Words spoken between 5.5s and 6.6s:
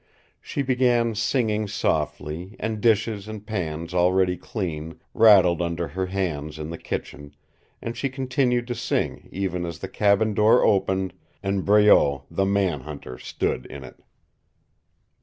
under her hands